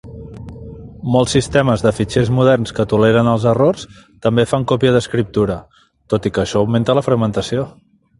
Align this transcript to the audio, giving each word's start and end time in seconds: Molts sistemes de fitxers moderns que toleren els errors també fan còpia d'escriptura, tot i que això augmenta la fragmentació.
Molts 1.15 1.33
sistemes 1.35 1.83
de 1.87 1.91
fitxers 1.97 2.31
moderns 2.37 2.73
que 2.79 2.85
toleren 2.93 3.29
els 3.33 3.45
errors 3.51 3.83
també 4.27 4.45
fan 4.53 4.65
còpia 4.73 4.95
d'escriptura, 4.97 5.59
tot 6.15 6.27
i 6.31 6.33
que 6.39 6.43
això 6.45 6.63
augmenta 6.65 6.97
la 7.01 7.05
fragmentació. 7.11 7.69